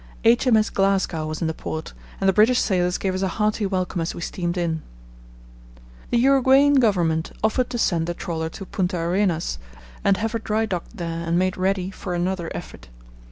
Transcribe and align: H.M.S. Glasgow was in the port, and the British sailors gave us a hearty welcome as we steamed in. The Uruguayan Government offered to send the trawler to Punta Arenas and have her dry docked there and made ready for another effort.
H.M.S. 0.23 0.71
Glasgow 0.71 1.27
was 1.27 1.41
in 1.41 1.47
the 1.47 1.53
port, 1.53 1.93
and 2.19 2.27
the 2.27 2.33
British 2.33 2.57
sailors 2.59 2.97
gave 2.97 3.13
us 3.13 3.21
a 3.21 3.27
hearty 3.27 3.67
welcome 3.67 4.01
as 4.01 4.15
we 4.15 4.21
steamed 4.21 4.57
in. 4.57 4.81
The 6.09 6.17
Uruguayan 6.17 6.79
Government 6.79 7.31
offered 7.43 7.69
to 7.69 7.77
send 7.77 8.07
the 8.07 8.15
trawler 8.15 8.49
to 8.49 8.65
Punta 8.65 8.97
Arenas 8.97 9.59
and 10.03 10.17
have 10.17 10.31
her 10.31 10.39
dry 10.39 10.65
docked 10.65 10.97
there 10.97 11.21
and 11.27 11.37
made 11.37 11.55
ready 11.55 11.91
for 11.91 12.15
another 12.15 12.49
effort. 12.55 12.89